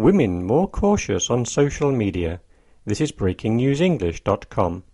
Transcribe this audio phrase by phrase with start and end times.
[0.00, 2.40] Women more cautious on social media.
[2.86, 4.84] This is breakingnewsenglish.com.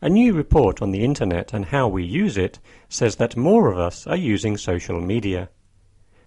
[0.00, 3.80] A new report on the internet and how we use it says that more of
[3.80, 5.48] us are using social media.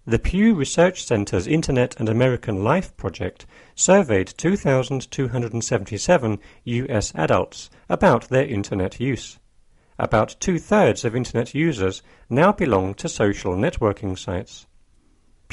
[0.06, 3.46] The Pew Research Center's Internet and American Life project
[3.76, 7.14] surveyed 2,277 U.S.
[7.16, 9.40] adults about their internet use.
[9.98, 14.66] About two-thirds of internet users now belong to social networking sites.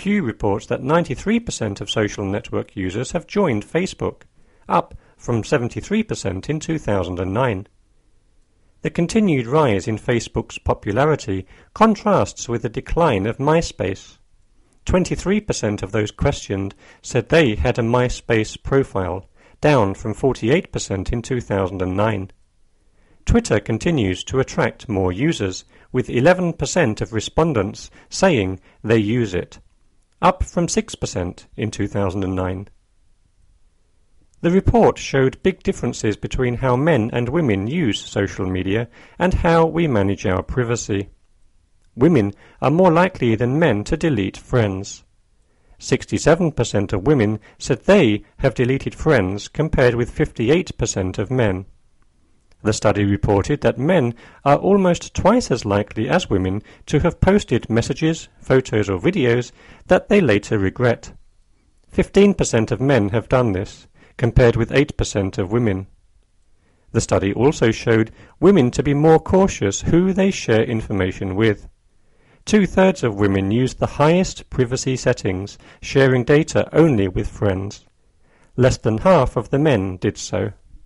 [0.00, 4.22] Pew reports that 93% of social network users have joined Facebook,
[4.66, 7.66] up from 73% in 2009.
[8.80, 14.16] The continued rise in Facebook's popularity contrasts with the decline of MySpace.
[14.86, 19.28] 23% of those questioned said they had a MySpace profile,
[19.60, 22.30] down from 48% in 2009.
[23.26, 29.58] Twitter continues to attract more users, with 11% of respondents saying they use it
[30.22, 32.68] up from 6% in 2009.
[34.42, 39.66] The report showed big differences between how men and women use social media and how
[39.66, 41.10] we manage our privacy.
[41.94, 45.04] Women are more likely than men to delete friends.
[45.78, 51.66] 67% of women said they have deleted friends compared with 58% of men.
[52.62, 57.70] The study reported that men are almost twice as likely as women to have posted
[57.70, 59.50] messages, photos, or videos
[59.86, 61.12] that they later regret.
[61.94, 63.86] 15% of men have done this,
[64.18, 65.86] compared with 8% of women.
[66.92, 71.68] The study also showed women to be more cautious who they share information with.
[72.44, 77.86] Two thirds of women use the highest privacy settings, sharing data only with friends.
[78.56, 80.52] Less than half of the men did so.